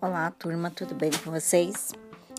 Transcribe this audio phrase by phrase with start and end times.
[0.00, 1.90] Olá, turma, tudo bem com vocês?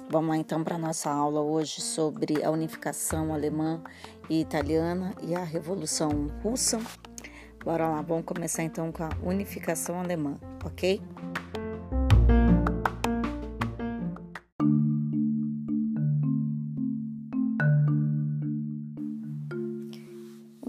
[0.09, 3.83] Vamos lá então para nossa aula hoje sobre a unificação alemã
[4.29, 6.79] e italiana e a Revolução Russa.
[7.61, 11.01] Bora lá, vamos começar então com a unificação alemã, ok?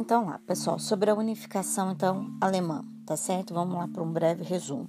[0.08, 3.52] Então lá, pessoal, sobre a unificação então alemã, tá certo?
[3.52, 4.88] Vamos lá para um breve resumo.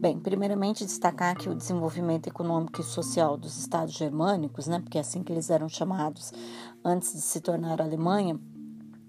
[0.00, 5.02] Bem, primeiramente destacar que o desenvolvimento econômico e social dos estados germânicos, né, porque é
[5.02, 6.32] assim que eles eram chamados
[6.84, 8.36] antes de se tornar Alemanha,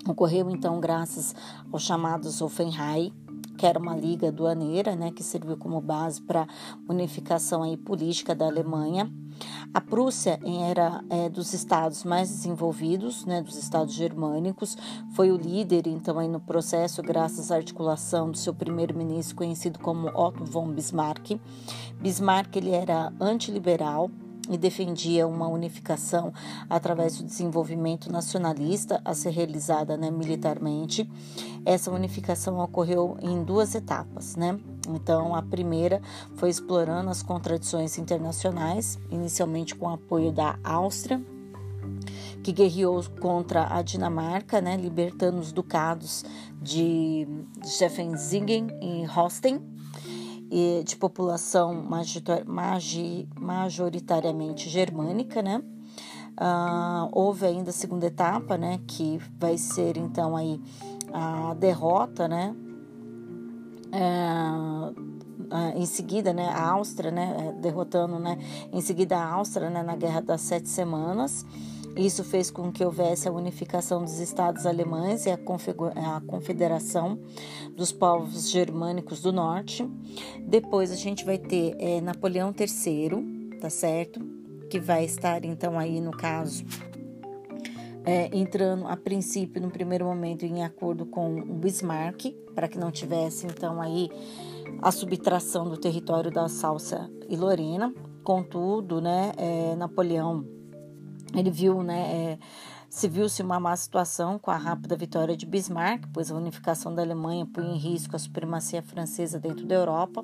[0.07, 1.33] ocorreu então graças
[1.73, 3.11] aos chamados Offenheim,
[3.57, 6.47] que era uma liga aduaneira, né, que serviu como base para
[6.87, 9.11] unificação aí política da Alemanha
[9.73, 14.77] a Prússia era é, dos estados mais desenvolvidos, né, dos estados germânicos,
[15.13, 20.07] foi o líder então aí no processo graças à articulação do seu primeiro-ministro conhecido como
[20.07, 21.39] Otto von Bismarck.
[21.99, 24.09] Bismarck ele era antiliberal,
[24.49, 26.33] e defendia uma unificação
[26.69, 31.09] através do desenvolvimento nacionalista a ser realizada né, militarmente.
[31.65, 34.59] Essa unificação ocorreu em duas etapas, né?
[34.87, 36.01] Então, a primeira
[36.35, 41.21] foi explorando as contradições internacionais, inicialmente com o apoio da Áustria,
[42.43, 46.23] que guerreou contra a Dinamarca, né, libertando os ducados
[46.61, 47.27] de
[47.63, 49.59] Schwefensingen e Holstein,
[50.85, 51.83] de população
[53.35, 55.61] majoritariamente germânica, né?
[56.35, 60.61] Uh, houve ainda a segunda etapa, né, que vai ser então aí
[61.13, 62.53] a derrota, né,
[63.87, 64.93] uh,
[65.77, 68.37] em seguida, né, a Áustria, né, derrotando, né,
[68.73, 71.45] em seguida a Áustria, né, na Guerra das Sete Semanas,
[71.95, 75.37] isso fez com que houvesse a unificação dos estados alemães e a,
[76.27, 77.19] confederação
[77.75, 79.89] dos povos germânicos do norte.
[80.41, 84.19] Depois a gente vai ter é, Napoleão III, tá certo?
[84.69, 86.65] Que vai estar então aí no caso
[88.05, 92.91] é, entrando a princípio no primeiro momento em acordo com o Bismarck para que não
[92.91, 94.09] tivesse então aí
[94.81, 97.93] a subtração do território da Salsa e Lorena.
[98.23, 100.45] Contudo, né, é, Napoleão
[101.39, 102.39] ele viu, né, é,
[102.89, 107.01] se viu-se uma má situação com a rápida vitória de Bismarck, pois a unificação da
[107.01, 110.23] Alemanha punha em risco a supremacia francesa dentro da Europa.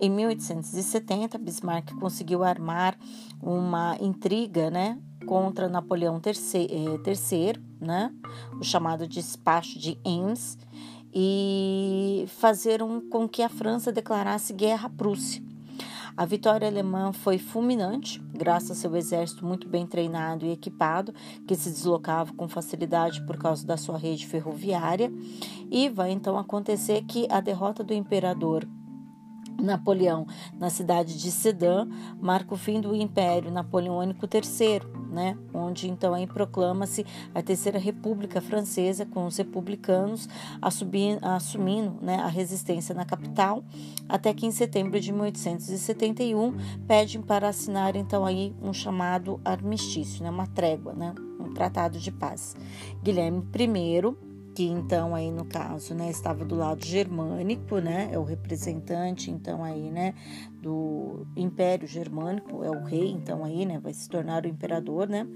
[0.00, 2.98] Em 1870, Bismarck conseguiu armar
[3.40, 8.12] uma intriga, né, contra Napoleão III, é, né,
[8.60, 10.58] o chamado despacho de Ems,
[11.14, 15.42] e fazer um, com que a França declarasse guerra à Prússia.
[16.16, 21.12] A vitória alemã foi fulminante, graças ao seu exército muito bem treinado e equipado,
[21.44, 25.12] que se deslocava com facilidade por causa da sua rede ferroviária,
[25.68, 28.64] e vai então acontecer que a derrota do imperador
[29.64, 30.26] Napoleão
[30.58, 31.88] na cidade de Sedan
[32.20, 35.36] marca o fim do Império Napoleônico III, né?
[35.52, 40.28] onde então aí proclama-se a Terceira República Francesa com os republicanos
[40.60, 43.64] assumindo, né, a resistência na capital,
[44.08, 46.54] até que em setembro de 1871
[46.86, 52.10] pedem para assinar então aí um chamado armistício, né, uma trégua, né, um tratado de
[52.10, 52.56] paz.
[53.02, 58.22] Guilherme I que então aí no caso, né, estava do lado germânico, né, é o
[58.22, 60.14] representante então aí, né,
[60.62, 65.26] do Império Germânico, é o rei então aí, né, vai se tornar o imperador, né,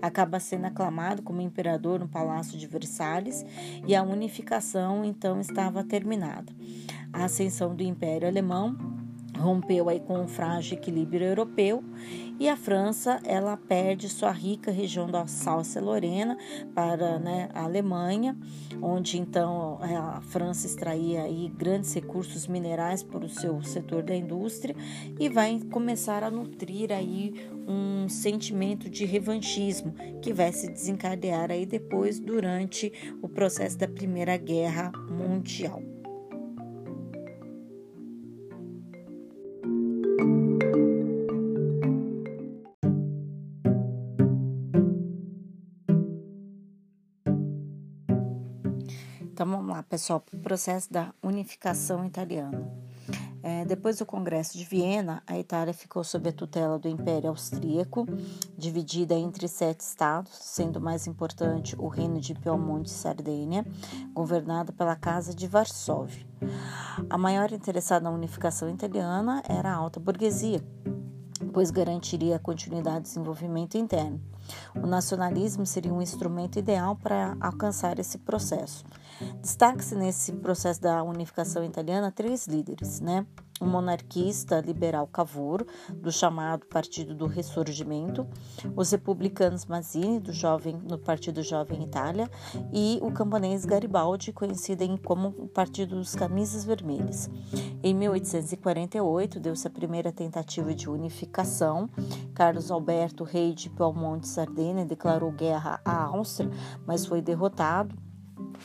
[0.00, 3.44] acaba sendo aclamado como imperador no Palácio de Versalhes
[3.86, 6.52] e a unificação então estava terminada.
[7.12, 8.76] A ascensão do Império Alemão
[9.36, 11.82] rompeu aí com o frágil equilíbrio europeu
[12.38, 16.36] e a França ela perde sua rica região da Alsácia-Lorena
[16.74, 18.36] para né, a Alemanha,
[18.82, 24.76] onde então a França extraía aí grandes recursos minerais para o seu setor da indústria
[25.18, 31.64] e vai começar a nutrir aí um sentimento de revanchismo que vai se desencadear aí
[31.64, 32.92] depois durante
[33.22, 35.95] o processo da Primeira Guerra Mundial.
[49.36, 52.66] Então vamos lá, pessoal, para o processo da unificação italiana.
[53.42, 58.06] É, depois do Congresso de Viena, a Itália ficou sob a tutela do Império Austríaco,
[58.56, 63.66] dividida entre sete estados, sendo mais importante o Reino de Piemonte e Sardenha,
[64.14, 66.26] governada pela Casa de Varsóvia.
[67.10, 70.64] A maior interessada na unificação italiana era a alta burguesia,
[71.52, 74.18] pois garantiria a continuidade do desenvolvimento interno.
[74.74, 78.82] O nacionalismo seria um instrumento ideal para alcançar esse processo.
[79.40, 83.26] Destaque-se nesse processo da unificação italiana três líderes, né?
[83.60, 85.64] o monarquista liberal Cavour,
[85.94, 88.26] do chamado Partido do Ressurgimento,
[88.74, 92.30] os republicanos Mazzini, do jovem, no Partido Jovem Itália,
[92.72, 97.30] e o camponês Garibaldi, conhecido como o Partido dos Camisas Vermelhas.
[97.82, 101.88] Em 1848, deu-se a primeira tentativa de unificação.
[102.34, 106.50] Carlos Alberto, rei de Belmonte Sardênia, declarou guerra à Áustria,
[106.86, 107.94] mas foi derrotado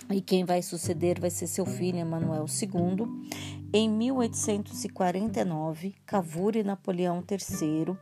[0.09, 3.51] e quem vai suceder vai ser seu filho Emanuel II.
[3.73, 7.97] Em 1849, Cavour e Napoleão III uh,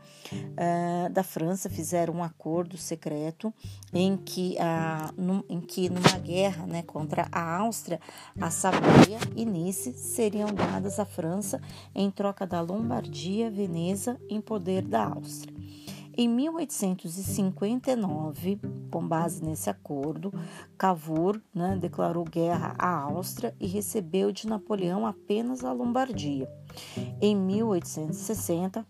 [1.11, 3.53] da França fizeram um acordo secreto
[3.93, 5.13] em que, uh,
[5.47, 7.99] em que numa guerra né, contra a Áustria,
[8.41, 11.61] a Savoia e Nice seriam dadas à França
[11.93, 15.58] em troca da Lombardia, Veneza em poder da Áustria.
[16.21, 18.59] Em 1859,
[18.91, 20.33] com base nesse acordo,
[20.77, 26.51] Cavour né, declarou guerra à Áustria e recebeu de Napoleão apenas a Lombardia.
[27.21, 28.85] Em 1860,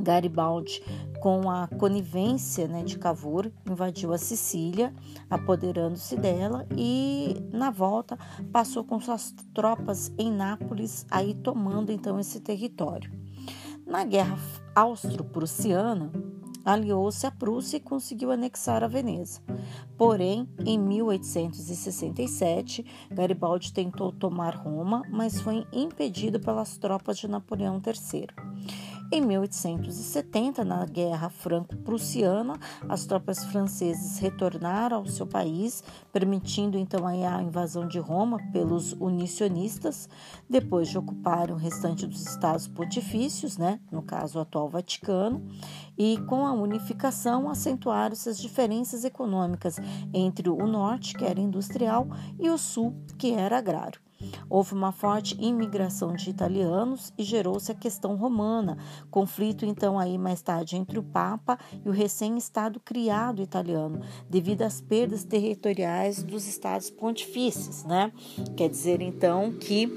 [0.00, 0.82] Garibaldi,
[1.20, 4.94] com a conivência né, de Cavour, invadiu a Sicília,
[5.28, 8.18] apoderando-se dela e, na volta,
[8.50, 13.12] passou com suas tropas em Nápoles, aí tomando então esse território.
[13.86, 14.38] Na Guerra
[14.74, 16.10] Austro-Prussiana,
[16.68, 19.40] aliou-se à Prússia e conseguiu anexar a Veneza.
[19.96, 28.47] Porém, em 1867, Garibaldi tentou tomar Roma, mas foi impedido pelas tropas de Napoleão III.
[29.10, 35.82] Em 1870, na Guerra Franco-Prussiana, as tropas francesas retornaram ao seu país,
[36.12, 40.10] permitindo então a invasão de Roma pelos unicionistas,
[40.48, 45.42] depois de ocuparem o restante dos estados pontifícios, né, no caso o atual Vaticano,
[45.96, 49.78] e com a unificação acentuaram-se as diferenças econômicas
[50.12, 52.06] entre o norte, que era industrial,
[52.38, 54.06] e o sul, que era agrário.
[54.48, 58.78] Houve uma forte imigração de italianos e gerou-se a questão romana,
[59.10, 64.80] conflito então aí mais tarde entre o Papa e o recém-estado criado italiano, devido às
[64.80, 68.12] perdas territoriais dos estados pontifícios, né?
[68.56, 69.88] Quer dizer então que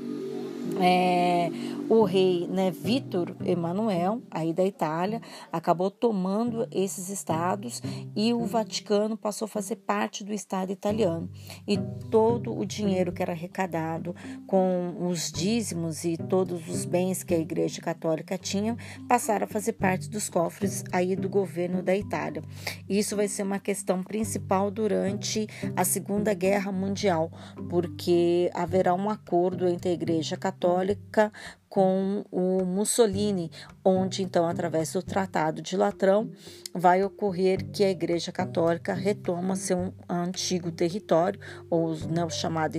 [0.79, 1.49] é,
[1.91, 5.21] o rei né, Vítor Emanuel, aí da Itália,
[5.51, 7.81] acabou tomando esses estados
[8.15, 11.29] e o Vaticano passou a fazer parte do Estado italiano.
[11.67, 11.77] E
[12.09, 14.15] todo o dinheiro que era arrecadado
[14.47, 19.73] com os dízimos e todos os bens que a Igreja Católica tinha passaram a fazer
[19.73, 22.41] parte dos cofres aí do governo da Itália.
[22.87, 25.45] Isso vai ser uma questão principal durante
[25.75, 27.29] a Segunda Guerra Mundial,
[27.69, 31.33] porque haverá um acordo entre a Igreja Católica
[31.71, 33.49] com o Mussolini,
[33.83, 36.29] onde então, através do Tratado de Latrão,
[36.75, 41.39] vai ocorrer que a Igreja Católica retoma seu antigo território,
[41.69, 42.77] ou né, chamado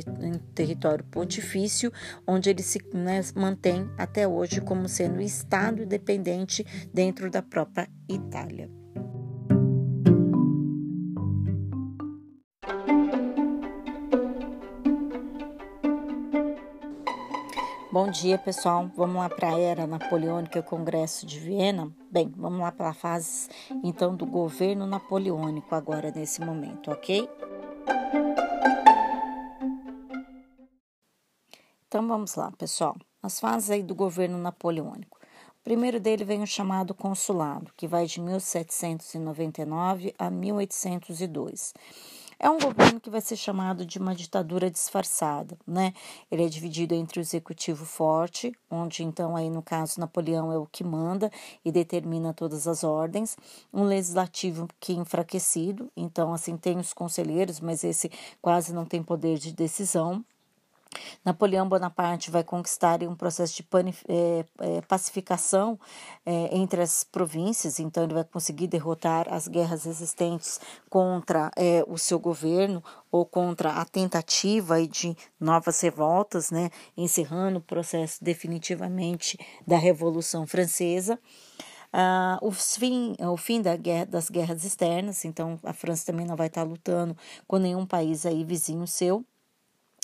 [0.54, 1.90] território pontifício,
[2.26, 6.62] onde ele se né, mantém até hoje como sendo Estado independente
[6.92, 8.81] dentro da própria Itália.
[17.92, 18.90] Bom dia, pessoal.
[18.96, 21.92] Vamos lá para a era napoleônica e Congresso de Viena.
[22.10, 23.50] Bem, vamos lá para a fase
[23.84, 27.28] então do governo napoleônico agora nesse momento, ok?
[31.86, 32.96] Então vamos lá, pessoal.
[33.22, 35.18] As fases aí do governo napoleônico.
[35.60, 41.74] O primeiro dele vem o chamado consulado, que vai de 1799 a 1802
[42.42, 45.94] é um governo que vai ser chamado de uma ditadura disfarçada, né?
[46.28, 50.66] Ele é dividido entre o executivo forte, onde então aí no caso Napoleão é o
[50.66, 51.30] que manda
[51.64, 53.36] e determina todas as ordens,
[53.72, 59.04] um legislativo que é enfraquecido, então assim tem os conselheiros, mas esse quase não tem
[59.04, 60.24] poder de decisão.
[61.24, 63.66] Napoleão Bonaparte vai conquistar um processo de
[64.08, 65.78] é, é, pacificação
[66.24, 71.50] é, entre as províncias, então ele vai conseguir derrotar as guerras existentes contra
[71.86, 79.38] o seu governo ou contra a tentativa de novas revoltas, né, encerrando o processo definitivamente
[79.66, 81.18] da Revolução Francesa.
[81.92, 86.36] Uh, o, fim, o fim da guerra, das guerras externas, então a França também não
[86.36, 87.14] vai estar lutando
[87.46, 89.22] com nenhum país aí vizinho seu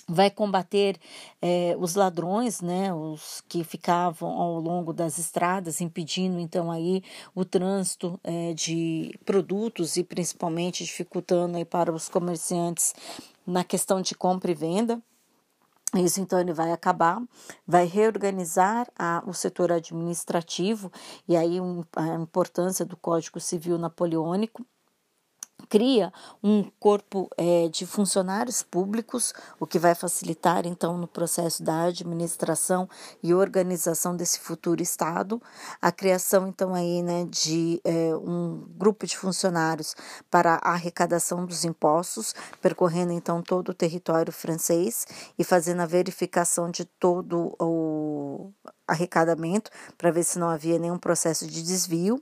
[0.09, 0.97] vai combater
[1.39, 7.03] eh, os ladrões, né, os que ficavam ao longo das estradas, impedindo então aí
[7.35, 12.95] o trânsito eh, de produtos e principalmente dificultando aí para os comerciantes
[13.45, 14.99] na questão de compra e venda.
[15.95, 17.19] Isso então ele vai acabar,
[17.65, 20.91] vai reorganizar a, o setor administrativo
[21.27, 24.63] e aí um, a importância do Código Civil Napoleônico
[25.69, 26.11] cria
[26.43, 32.89] um corpo é, de funcionários públicos, o que vai facilitar então no processo da administração
[33.21, 35.39] e organização desse futuro estado,
[35.79, 39.95] a criação então aí né de é, um grupo de funcionários
[40.31, 45.05] para a arrecadação dos impostos, percorrendo então todo o território francês
[45.37, 48.51] e fazendo a verificação de todo o
[48.87, 52.19] arrecadamento para ver se não havia nenhum processo de desvio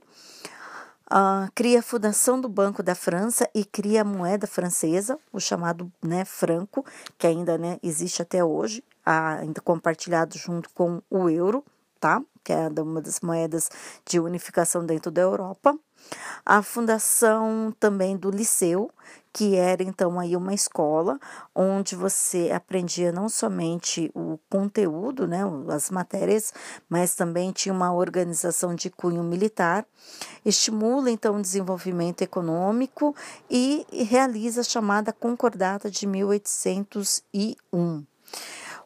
[1.10, 5.90] Uh, cria a fundação do Banco da França e cria a moeda francesa, o chamado
[6.02, 6.84] né, franco,
[7.16, 11.64] que ainda né, existe até hoje, ainda compartilhado junto com o euro,
[11.98, 12.22] tá?
[12.44, 13.70] que é uma das moedas
[14.06, 15.78] de unificação dentro da Europa.
[16.44, 18.90] A fundação também do Liceu,
[19.38, 21.16] que era então aí uma escola
[21.54, 26.52] onde você aprendia não somente o conteúdo, né, as matérias,
[26.88, 29.86] mas também tinha uma organização de cunho militar,
[30.44, 33.14] estimula então o desenvolvimento econômico
[33.48, 38.04] e realiza a chamada Concordata de 1801.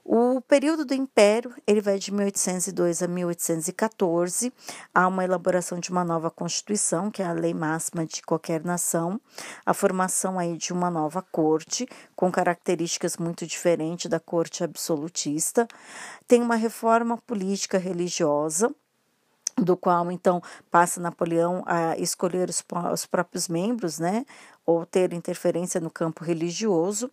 [0.05, 4.53] O período do Império, ele vai de 1802 a 1814,
[4.93, 9.21] há uma elaboração de uma nova Constituição, que é a lei máxima de qualquer nação,
[9.65, 15.69] a formação aí de uma nova corte, com características muito diferentes da corte absolutista,
[16.27, 18.75] tem uma reforma política religiosa,
[19.57, 24.25] do qual então passa Napoleão a escolher os, os próprios membros, né,
[24.65, 27.11] ou ter interferência no campo religioso.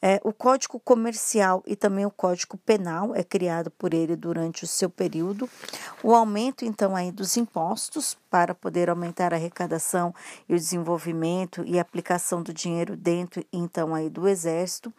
[0.00, 4.66] É, o Código Comercial e também o Código Penal é criado por ele durante o
[4.66, 5.48] seu período.
[6.02, 10.12] O aumento, então, aí dos impostos para poder aumentar a arrecadação
[10.48, 14.92] e o desenvolvimento e aplicação do dinheiro dentro, então, aí do Exército.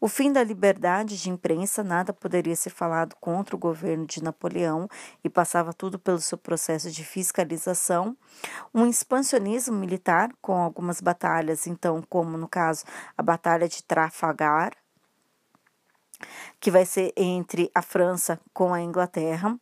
[0.00, 4.88] O fim da liberdade de imprensa, nada poderia ser falado contra o governo de Napoleão
[5.22, 8.16] e passava tudo pelo seu processo de fiscalização.
[8.74, 12.84] Um expansionismo militar com algumas batalhas batalhas, então, como no caso
[13.16, 14.72] a Batalha de Trafalgar,
[16.58, 19.56] que vai ser entre a França com a Inglaterra,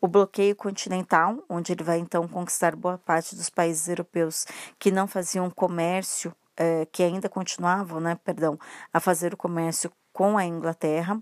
[0.00, 4.44] o bloqueio continental, onde ele vai então conquistar boa parte dos países europeus
[4.78, 8.58] que não faziam comércio, eh, que ainda continuavam, né, perdão,
[8.92, 11.18] a fazer o comércio com a Inglaterra,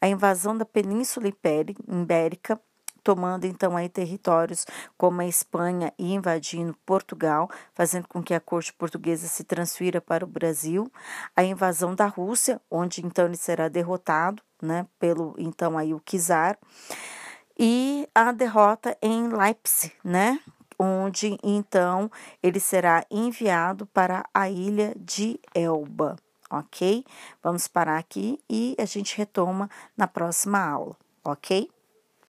[0.00, 2.58] a invasão da Península Ibérica,
[3.02, 4.66] tomando então aí territórios
[4.96, 10.24] como a Espanha e invadindo Portugal, fazendo com que a corte portuguesa se transfira para
[10.24, 10.90] o Brasil,
[11.36, 16.58] a invasão da Rússia, onde então ele será derrotado, né, pelo então aí o czar,
[17.58, 20.40] e a derrota em Leipzig, né,
[20.78, 22.10] onde então
[22.42, 26.16] ele será enviado para a ilha de Elba,
[26.50, 27.04] ok?
[27.42, 31.70] Vamos parar aqui e a gente retoma na próxima aula, ok?